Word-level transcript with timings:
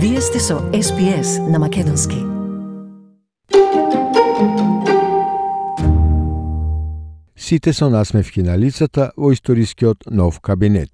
Вие 0.00 0.20
сте 0.20 0.38
со 0.38 0.58
СПС 0.82 1.38
на 1.38 1.58
Македонски. 1.58 2.16
Сите 7.36 7.72
со 7.72 7.90
насмевки 7.90 8.42
на 8.42 8.56
лицата 8.58 9.10
во 9.16 9.32
историскиот 9.32 10.06
нов 10.10 10.40
кабинет. 10.40 10.90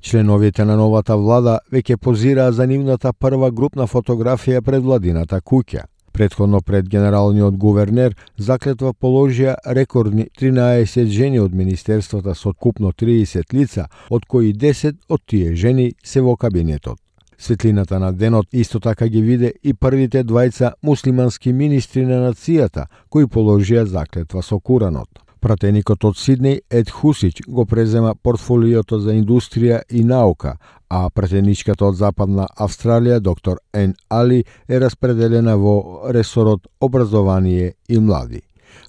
Членовите 0.00 0.64
на 0.64 0.76
новата 0.76 1.16
влада 1.16 1.58
веќе 1.72 1.96
позираа 1.96 2.52
за 2.52 2.66
нивната 2.66 3.12
прва 3.12 3.50
групна 3.50 3.86
фотографија 3.90 4.62
пред 4.62 4.82
владината 4.82 5.40
куќа. 5.40 5.91
Предходно 6.12 6.60
пред 6.60 6.88
генералниот 6.88 7.56
гувернер 7.56 8.16
заклетва 8.36 8.92
положија 8.92 9.54
рекордни 9.66 10.26
13 10.40 11.06
жени 11.08 11.40
од 11.40 11.54
министерствата 11.54 12.34
со 12.34 12.52
купно 12.52 12.92
30 12.92 13.54
лица, 13.54 13.86
од 14.10 14.26
кои 14.26 14.52
10 14.52 14.98
од 15.08 15.24
тие 15.26 15.54
жени 15.56 15.94
се 16.04 16.20
во 16.20 16.36
кабинетот. 16.36 16.98
Светлината 17.38 17.98
на 17.98 18.12
денот 18.12 18.46
исто 18.52 18.80
така 18.80 19.08
ги 19.08 19.22
виде 19.22 19.52
и 19.62 19.74
првите 19.74 20.22
двајца 20.24 20.72
муслимански 20.82 21.52
министри 21.52 22.04
на 22.06 22.20
нацијата 22.28 22.86
кои 23.08 23.26
положија 23.26 23.82
заклетва 23.84 24.42
со 24.42 24.60
Куранот. 24.60 25.21
Пратеникот 25.42 26.04
од 26.06 26.14
Сиднеј 26.14 26.60
Ед 26.70 26.90
Хусич 26.94 27.40
го 27.48 27.64
презема 27.66 28.12
портфолиото 28.14 29.00
за 29.02 29.10
индустрија 29.18 29.80
и 29.90 30.04
наука, 30.06 30.52
а 30.88 31.08
пратеничката 31.10 31.88
од 31.88 31.96
Западна 31.98 32.46
Австралија 32.66 33.18
доктор 33.18 33.58
Ен 33.74 33.96
Али 34.08 34.44
е 34.68 34.78
распределена 34.80 35.56
во 35.58 36.06
ресорот 36.14 36.68
образование 36.80 37.74
и 37.88 37.98
млади. 37.98 38.42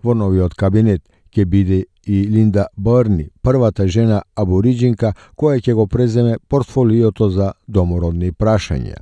Во 0.03 0.13
новиот 0.13 0.53
кабинет 0.53 1.01
ќе 1.33 1.45
биде 1.45 1.85
и 2.05 2.21
Линда 2.29 2.67
Барни, 2.77 3.31
првата 3.41 3.87
жена 3.87 4.21
абориджинка 4.35 5.15
која 5.35 5.57
ќе 5.57 5.73
го 5.73 5.87
преземе 5.87 6.37
портфолиото 6.49 7.29
за 7.29 7.53
домородни 7.67 8.31
прашања. 8.31 9.01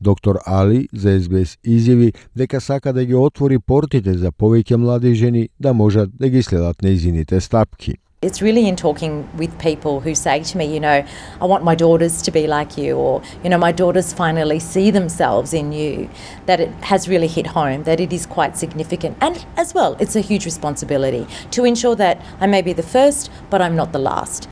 Доктор 0.00 0.38
Али 0.46 0.88
за 0.92 1.20
СБС 1.20 1.56
изјави 1.66 2.14
дека 2.36 2.60
сака 2.60 2.92
да 2.92 3.04
ги 3.04 3.14
отвори 3.14 3.58
портите 3.58 4.14
за 4.14 4.32
повеќе 4.32 4.76
млади 4.76 5.14
жени 5.14 5.48
да 5.60 5.72
можат 5.72 6.10
да 6.18 6.28
ги 6.28 6.42
следат 6.42 6.82
нејзините 6.82 7.40
стапки. 7.40 7.94
It's 8.20 8.42
really 8.42 8.66
in 8.66 8.74
talking 8.74 9.28
with 9.36 9.56
people 9.60 10.00
who 10.00 10.12
say 10.12 10.42
to 10.42 10.58
me, 10.58 10.64
you 10.74 10.80
know, 10.80 11.04
I 11.40 11.44
want 11.44 11.62
my 11.62 11.76
daughters 11.76 12.20
to 12.22 12.32
be 12.32 12.48
like 12.48 12.76
you, 12.76 12.96
or, 12.96 13.22
you 13.44 13.50
know, 13.50 13.58
my 13.58 13.70
daughters 13.70 14.12
finally 14.12 14.58
see 14.58 14.90
themselves 14.90 15.54
in 15.54 15.72
you, 15.72 16.10
that 16.46 16.58
it 16.58 16.70
has 16.80 17.08
really 17.08 17.28
hit 17.28 17.46
home, 17.46 17.84
that 17.84 18.00
it 18.00 18.12
is 18.12 18.26
quite 18.26 18.58
significant. 18.58 19.16
And 19.20 19.46
as 19.56 19.72
well, 19.72 19.96
it's 20.00 20.16
a 20.16 20.20
huge 20.20 20.44
responsibility 20.44 21.28
to 21.52 21.64
ensure 21.64 21.94
that 21.94 22.20
I 22.40 22.48
may 22.48 22.60
be 22.60 22.72
the 22.72 22.82
first, 22.82 23.30
but 23.50 23.62
I'm 23.62 23.76
not 23.76 23.92
the 23.92 24.00
last. 24.00 24.48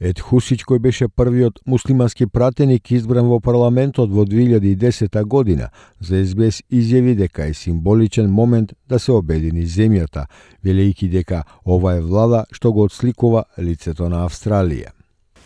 Ед 0.00 0.16
Хусич, 0.24 0.62
кој 0.64 0.78
беше 0.80 1.10
првиот 1.12 1.58
муслимански 1.68 2.24
пратеник 2.24 2.88
избран 2.96 3.26
во 3.28 3.36
парламентот 3.44 4.08
во 4.08 4.24
2010 4.24 5.24
година, 5.28 5.68
за 6.00 6.22
СБС 6.24 6.62
изјави 6.72 7.12
дека 7.18 7.44
е 7.44 7.54
символичен 7.54 8.30
момент 8.32 8.72
да 8.88 8.98
се 8.98 9.12
обедини 9.12 9.66
земјата, 9.68 10.24
велејќи 10.64 11.10
дека 11.12 11.42
ова 11.66 11.98
е 11.98 12.00
влада 12.00 12.46
што 12.50 12.72
го 12.72 12.88
отсликува 12.88 13.44
лицето 13.58 14.08
на 14.08 14.24
Австралија. 14.24 14.96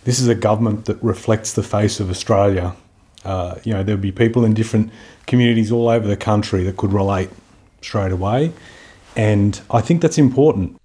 This 0.07 0.23
is 0.23 0.29
a 0.29 0.39
government 0.39 0.87
that 0.87 1.03
reflects 1.03 1.59
the 1.59 1.67
face 1.67 1.99
of 1.99 2.09
Australia. 2.11 2.77
Uh, 3.25 3.55
you 3.65 3.75
know, 3.75 3.83
there'll 3.83 3.99
be 3.99 4.13
people 4.13 4.45
in 4.45 4.55
different 4.55 4.91
communities 5.27 5.73
all 5.73 5.89
over 5.89 6.07
the 6.07 6.17
country 6.17 6.63
that 6.63 6.77
could 6.77 6.93
relate 6.93 7.31
straight 7.83 8.13
away. 8.13 8.53
And 9.17 9.61
I 9.71 9.81
think 9.81 10.01
that's 10.01 10.19
important 10.19 10.77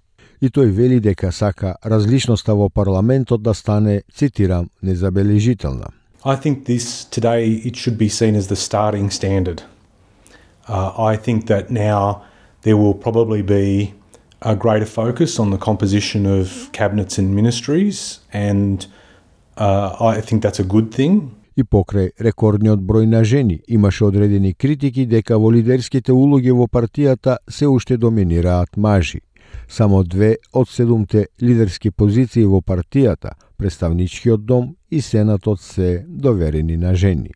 и 0.41 0.49
тој 0.49 0.71
вели 0.71 0.99
дека 0.99 1.31
сака 1.31 1.75
различноста 1.83 2.55
во 2.55 2.69
парламентот 2.69 3.41
да 3.43 3.53
стане, 3.53 4.03
цитирам, 4.13 4.69
незабележителна. 4.81 5.91
I 6.25 6.35
think 6.35 6.65
this 6.65 7.05
today 7.05 7.61
it 7.63 7.75
should 7.75 7.97
be 7.97 8.09
seen 8.09 8.35
as 8.35 8.47
the 8.47 8.55
starting 8.55 9.09
standard. 9.09 9.63
Uh, 10.67 10.91
I 10.97 11.17
think 11.17 11.47
that 11.47 11.71
now 11.71 12.21
there 12.63 12.77
will 12.77 12.93
probably 12.93 13.41
be 13.41 13.93
a 14.41 14.55
greater 14.55 14.85
focus 14.85 15.39
on 15.39 15.49
the 15.51 15.57
composition 15.57 16.25
of 16.25 16.69
cabinets 16.71 17.17
and 17.17 17.33
ministries, 17.33 18.19
and 18.33 18.85
uh, 19.57 19.95
I 19.99 20.21
think 20.21 20.43
that's 20.43 20.59
a 20.59 20.67
good 20.67 20.91
thing. 20.91 21.31
И 21.55 21.63
покрај 21.63 22.13
рекордниот 22.19 22.79
број 22.79 23.05
на 23.05 23.23
жени, 23.23 23.59
имаше 23.67 24.05
одредени 24.05 24.53
критики 24.53 25.05
дека 25.05 25.37
во 25.37 25.51
лидерските 25.51 26.13
улоги 26.13 26.51
во 26.51 26.67
партијата 26.67 27.37
се 27.49 27.67
уште 27.67 27.97
доминираат 27.97 28.77
мажи. 28.77 29.19
Само 29.67 30.03
две 30.03 30.37
од 30.53 30.69
седумте 30.69 31.27
лидерски 31.41 31.91
позиции 31.91 32.45
во 32.45 32.61
партијата, 32.61 33.35
представничкиот 33.57 34.45
дом 34.45 34.75
и 34.91 35.01
сенатот 35.01 35.61
се 35.61 36.05
доверени 36.07 36.77
на 36.77 36.95
жени. 36.95 37.31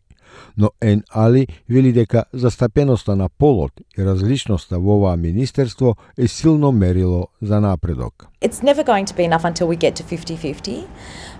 Но 0.56 0.70
Ен 0.80 1.02
Али 1.10 1.46
вели 1.68 1.92
дека 1.92 2.24
застапеноста 2.32 3.16
на 3.16 3.28
полот 3.28 3.72
и 3.98 4.04
различноста 4.04 4.78
во 4.78 4.96
оваа 4.96 5.16
министерство 5.16 5.96
е 6.18 6.28
силно 6.28 6.72
мерило 6.72 7.28
за 7.42 7.60
напредок. 7.60 8.28
It's 8.42 8.62
never 8.62 8.84
going 8.84 9.06
to 9.06 9.14
be 9.14 9.24
enough 9.24 9.44
until 9.44 9.68
we 9.68 9.76
get 9.76 9.94
to 9.96 10.02
50-50. 10.02 10.86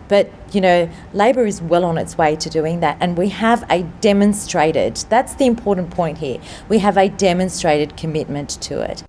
But, 0.09 0.27
you 0.53 0.61
know, 0.61 0.89
Labor 1.15 1.47
is 1.47 1.63
well 1.63 1.85
on 1.85 1.97
its 1.99 2.19
way 2.19 2.37
to 2.37 2.51
doing 2.51 2.81
that. 2.81 2.97
And 3.01 3.17
we 3.17 3.29
have 3.31 3.65
a 3.71 3.83
demonstrated, 4.01 4.97
that's 5.09 5.35
the 5.35 5.47
important 5.47 5.91
point 5.91 6.19
here, 6.19 6.39
we 6.69 6.79
have 6.79 6.99
a 6.99 7.09
demonstrated 7.09 7.97
commitment 7.97 8.51
to 8.69 8.83
it. 8.83 9.05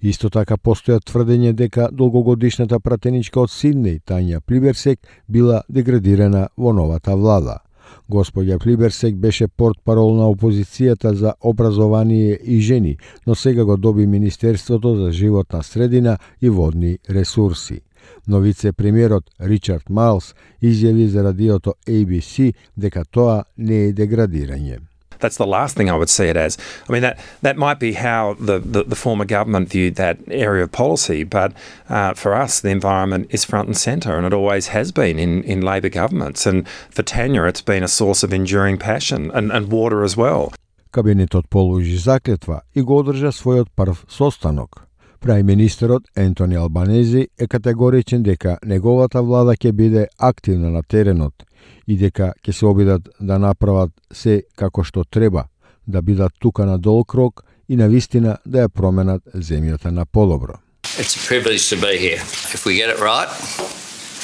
Исто 0.00 0.28
така 0.30 0.56
постојат 0.56 1.06
тврдење 1.08 1.52
дека 1.52 1.88
долгогодишната 1.92 2.80
пратеничка 2.80 3.40
од 3.40 3.50
Сиднеј, 3.50 4.02
Тања 4.04 4.40
Плиберсек, 4.40 5.00
била 5.28 5.62
деградирана 5.68 6.48
во 6.56 6.72
новата 6.72 7.16
влада. 7.16 7.60
Господја 8.08 8.58
Плиберсек 8.58 9.16
беше 9.16 9.48
портпарол 9.48 10.14
на 10.14 10.28
опозицијата 10.30 11.12
за 11.14 11.34
образование 11.40 12.38
и 12.42 12.60
жени, 12.60 12.96
но 13.26 13.34
сега 13.34 13.64
го 13.64 13.76
доби 13.76 14.06
Министерството 14.06 14.96
за 14.96 15.12
животна 15.12 15.62
средина 15.62 16.18
и 16.42 16.50
водни 16.50 16.98
ресурси. 17.10 17.80
Но 18.26 18.40
вице-премиерот 18.40 19.24
Ричард 19.40 19.90
Малс 19.90 20.34
изјави 20.62 21.06
за 21.06 21.24
радиото 21.24 21.74
ABC 21.88 22.54
дека 22.76 23.04
тоа 23.04 23.44
не 23.58 23.86
е 23.86 23.92
деградирање. 23.92 24.78
That's 25.21 25.37
the 25.37 25.45
last 25.45 25.77
thing 25.77 25.89
I 25.89 25.95
would 25.95 26.09
see 26.09 26.25
it 26.25 26.35
as. 26.35 26.57
I 26.89 26.91
mean, 26.91 27.03
that, 27.03 27.19
that 27.43 27.55
might 27.55 27.79
be 27.79 27.93
how 27.93 28.35
the, 28.39 28.59
the, 28.59 28.83
the 28.83 28.95
former 28.95 29.23
government 29.23 29.69
viewed 29.69 29.95
that 29.95 30.17
area 30.27 30.63
of 30.63 30.71
policy, 30.71 31.23
but 31.23 31.53
uh, 31.89 32.13
for 32.15 32.33
us, 32.33 32.59
the 32.59 32.69
environment 32.69 33.27
is 33.29 33.45
front 33.45 33.67
and 33.67 33.77
centre, 33.77 34.17
and 34.17 34.25
it 34.25 34.33
always 34.33 34.67
has 34.69 34.91
been 34.91 35.19
in, 35.19 35.43
in 35.43 35.61
Labor 35.61 35.89
governments. 35.89 36.45
And 36.47 36.67
for 36.89 37.03
Tanya, 37.03 37.43
it's 37.43 37.61
been 37.61 37.83
a 37.83 37.87
source 37.87 38.23
of 38.23 38.33
enduring 38.33 38.77
passion 38.77 39.31
and, 39.31 39.51
and 39.51 39.71
water 39.71 40.03
as 40.03 40.17
well. 40.17 40.53
Кабинетот 40.91 41.47
положи 41.47 41.97
заклетва 41.97 42.63
и 42.73 42.81
го 42.81 42.99
одржа 42.99 43.31
својот 43.31 43.69
прв 43.77 44.03
состанок. 44.09 44.84
Прајминистерот 45.20 46.04
Ентони 46.16 46.56
Албанези 46.56 47.28
е 47.38 47.46
категоричен 47.46 48.22
дека 48.22 48.58
неговата 48.64 49.22
влада 49.22 49.56
ќе 49.56 49.72
биде 49.72 50.06
активна 50.18 50.70
на 50.70 50.82
теренот 50.82 51.44
и 51.86 51.96
дека 51.96 52.32
ќе 52.44 52.52
се 52.52 52.66
обидат 52.66 53.08
да 53.20 53.38
направат 53.38 53.90
се 54.12 54.42
како 54.56 54.84
што 54.84 55.04
треба, 55.04 55.46
да 55.86 56.02
бидат 56.02 56.32
тука 56.38 56.66
на 56.66 56.78
долг 56.78 57.14
рок 57.14 57.44
и 57.68 57.76
на 57.76 57.88
вистина 57.88 58.38
да 58.46 58.66
ја 58.66 58.68
променат 58.68 59.22
земјата 59.34 59.90
на 59.90 60.06
подобро. 60.06 60.60
It's 60.98 61.16
a 61.16 61.22
privilege 61.26 61.68
to 61.70 61.76
be 61.76 61.98
here. 61.98 62.22
If 62.54 62.64
we 62.64 62.76
get 62.76 62.88
it 62.88 63.00
right, 63.00 63.28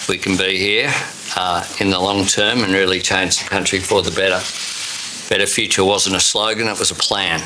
we 0.09 0.19
can 0.19 0.37
be 0.37 0.57
here 0.57 0.91
uh, 1.37 1.65
in 1.81 1.91
the 1.91 1.99
long 1.99 2.25
term 2.27 2.65
and 2.65 2.73
really 2.73 3.01
change 3.01 3.39
the 3.43 3.49
country 3.49 3.79
for 3.79 4.03
the 4.03 4.11
better. 4.11 4.41
Better 5.29 5.47
future 5.47 5.85
wasn't 5.85 6.17
a 6.17 6.21
slogan, 6.21 6.69
it 6.69 6.79
was 6.79 6.91
a 6.91 6.95
plan. 6.95 7.41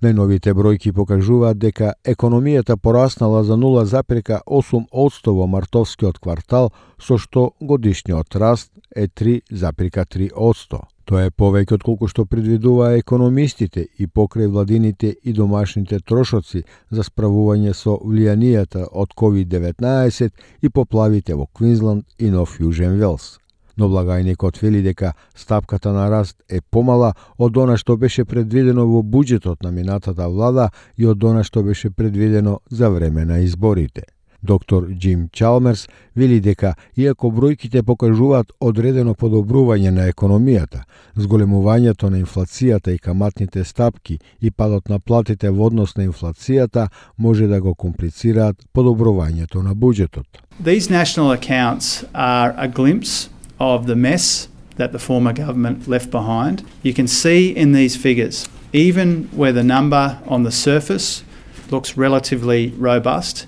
Најновите 0.00 0.54
бројки 0.56 0.94
покажуваат 0.96 1.58
дека 1.60 1.90
економијата 2.08 2.78
пораснала 2.80 3.42
за 3.44 3.58
0,8% 3.60 5.34
во 5.38 5.46
мартовскиот 5.54 6.18
квартал, 6.18 6.70
со 6.96 7.18
што 7.20 7.50
годишниот 7.60 8.36
раст 8.40 8.72
е 8.96 9.08
3,3%. 9.08 10.80
Тоа 11.04 11.26
е 11.26 11.34
повеќе 11.42 11.76
од 11.76 11.84
колку 11.84 12.08
што 12.08 12.24
предвидуваа 12.24 12.96
економистите 12.96 13.84
и 13.98 14.06
покрај 14.06 14.48
владините 14.48 15.12
и 15.22 15.36
домашните 15.36 16.00
трошоци 16.00 16.64
за 16.88 17.04
справување 17.04 17.76
со 17.76 17.98
влијанијата 18.00 18.86
од 18.88 19.12
COVID-19 19.12 20.30
и 20.62 20.68
поплавите 20.70 21.36
во 21.36 21.44
Квинсленд 21.46 22.06
и 22.18 22.30
Нов 22.30 22.56
Јужен 22.60 22.96
Велс 22.96 23.34
но 23.76 23.88
благајникот 23.88 24.62
вели 24.62 24.82
дека 24.82 25.12
стапката 25.34 25.92
на 25.92 26.10
раст 26.10 26.36
е 26.48 26.60
помала 26.60 27.14
од 27.38 27.56
она 27.56 27.76
што 27.76 27.96
беше 27.96 28.24
предвидено 28.24 28.86
во 28.86 29.02
буџетот 29.02 29.62
на 29.62 29.70
минатата 29.70 30.28
влада 30.28 30.70
и 30.96 31.06
од 31.06 31.24
она 31.24 31.44
што 31.44 31.62
беше 31.62 31.90
предвидено 31.90 32.60
за 32.70 32.90
време 32.90 33.24
на 33.24 33.38
изборите. 33.38 34.02
Доктор 34.42 34.86
Джим 34.98 35.28
Чалмерс 35.32 35.88
вели 36.16 36.40
дека, 36.40 36.74
иако 36.96 37.28
бројките 37.28 37.82
покажуваат 37.82 38.52
одредено 38.60 39.12
подобрување 39.14 39.90
на 39.90 40.06
економијата, 40.08 40.84
зголемувањето 41.16 42.08
на 42.10 42.22
инфлацијата 42.22 42.94
и 42.94 42.98
каматните 42.98 43.64
стапки 43.64 44.18
и 44.40 44.50
падот 44.50 44.88
на 44.88 44.98
платите 44.98 45.50
во 45.50 45.66
однос 45.66 45.96
на 45.96 46.06
инфлацијата 46.08 46.88
може 47.18 47.46
да 47.46 47.60
го 47.60 47.74
комплицираат 47.74 48.56
подобрувањето 48.72 49.62
на 49.62 49.74
буџетот. 49.74 50.26
These 50.64 50.90
national 50.90 51.32
accounts 51.36 52.04
are 52.14 52.54
a 52.56 52.68
glimpse 52.68 53.28
of 53.60 53.86
the 53.86 53.94
mess 53.94 54.48
that 54.76 54.92
the 54.92 54.98
former 54.98 55.32
government 55.32 55.86
left 55.86 56.10
behind. 56.10 56.64
You 56.82 56.94
can 56.94 57.06
see 57.06 57.50
in 57.62 57.72
these 57.72 57.96
figures, 57.96 58.48
even 58.72 59.28
where 59.40 59.52
the 59.52 59.62
number 59.62 60.18
on 60.26 60.42
the 60.42 60.50
surface 60.50 61.22
looks 61.70 61.96
relatively 61.96 62.72
robust, 62.78 63.46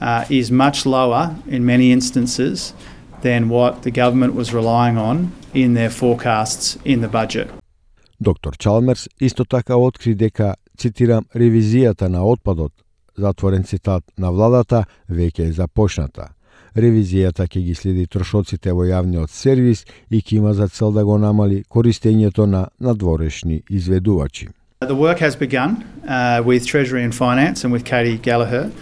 uh, 0.00 0.24
is 0.28 0.50
much 0.50 0.84
lower 0.84 1.36
in 1.46 1.64
many 1.64 1.92
instances 1.92 2.74
than 3.22 3.48
what 3.48 3.82
the 3.84 3.90
government 3.90 4.34
was 4.34 4.52
relying 4.52 4.98
on 4.98 5.32
in 5.54 5.74
their 5.74 5.90
forecasts 5.90 6.76
in 6.84 7.00
the 7.00 7.08
budget. 7.08 7.48
Доктор 8.20 8.56
Чалмерс 8.56 9.08
исто 9.20 9.44
така 9.44 9.76
откри 9.76 10.14
дека, 10.14 10.54
цитирам, 10.78 11.24
ревизијата 11.36 12.08
на 12.08 12.24
отпадот, 12.24 12.72
затворен 13.18 13.64
цитат 13.64 14.04
на 14.18 14.32
владата, 14.32 14.84
веќе 15.10 15.48
е 15.48 15.52
започната. 15.52 16.28
Ревизијата 16.76 17.46
ќе 17.46 17.60
ги 17.60 17.74
следи 17.74 18.06
трошоците 18.06 18.72
во 18.72 18.86
јавниот 18.88 19.30
сервис 19.30 19.84
и 20.10 20.22
ќе 20.22 20.36
има 20.36 20.54
за 20.54 20.68
цел 20.68 20.92
да 20.92 21.04
го 21.04 21.18
намали 21.18 21.64
користењето 21.68 22.46
на 22.46 22.66
надворешни 22.80 23.62
изведувачи. 23.70 24.48
Uh, 24.82 24.86
the 24.86 24.96
work 24.96 25.20
has 25.20 25.36
begun 25.36 25.84
uh, 26.08 26.42
with 26.44 26.66
Treasury 26.66 27.04
and 27.04 27.14
Finance 27.14 27.62
and 27.62 27.72
with 27.72 27.84
Katie 27.84 28.18
Gallagher, 28.18 28.72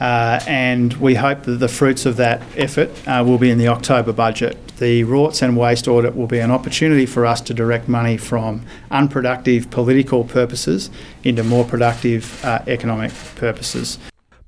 uh, 0.00 0.38
and 0.46 0.94
we 1.00 1.16
hope 1.16 1.42
that 1.42 1.58
the 1.58 1.66
fruits 1.66 2.06
of 2.06 2.16
that 2.18 2.40
effort 2.56 2.88
uh, 3.08 3.24
will 3.26 3.38
be 3.38 3.50
in 3.50 3.58
the 3.58 3.66
October 3.66 4.12
budget. 4.12 4.56
The 4.78 5.02
rorts 5.04 5.42
and 5.42 5.56
waste 5.56 5.88
audit 5.88 6.14
will 6.14 6.28
be 6.28 6.38
an 6.38 6.52
opportunity 6.52 7.04
for 7.04 7.26
us 7.26 7.40
to 7.42 7.54
direct 7.54 7.88
money 7.88 8.16
from 8.16 8.62
unproductive 8.92 9.70
political 9.70 10.22
purposes 10.22 10.88
into 11.24 11.42
more 11.42 11.64
productive 11.64 12.44
uh, 12.44 12.60
economic 12.68 13.10
purposes. 13.34 13.98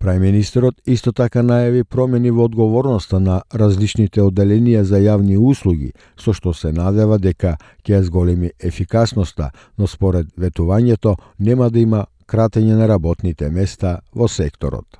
Прајминистерот 0.03 0.81
исто 0.91 1.13
така 1.15 1.45
најави 1.47 1.85
промени 1.87 2.33
во 2.35 2.49
одговорноста 2.49 3.21
на 3.23 3.37
различните 3.55 4.25
одделенија 4.25 4.83
за 4.83 4.99
јавни 4.99 5.37
услуги, 5.39 5.93
со 6.19 6.35
што 6.35 6.51
се 6.59 6.73
надева 6.75 7.21
дека 7.23 7.55
ќе 7.87 8.03
зголеми 8.03 8.51
ефикасноста, 8.59 9.53
но 9.79 9.87
според 9.87 10.27
ветувањето 10.35 11.15
нема 11.39 11.71
да 11.71 11.79
има 11.79 12.05
кратење 12.27 12.75
на 12.75 12.91
работните 12.91 13.51
места 13.51 14.01
во 14.13 14.27
секторот. 14.27 14.99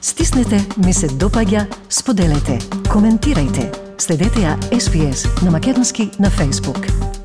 Стиснете, 0.00 0.62
ми 0.86 0.94
се 0.94 1.10
допаѓа, 1.10 1.66
споделете, 1.90 2.62
коментирајте. 2.86 3.72
Следете 3.98 4.46
ја 4.46 4.54
SPS 4.70 5.26
на 5.42 5.50
Македонски 5.50 6.12
на 6.18 6.30
Facebook. 6.30 7.17